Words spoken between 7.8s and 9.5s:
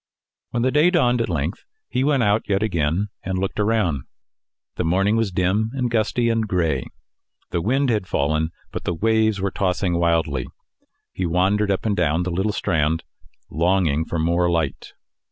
had fallen, but the waves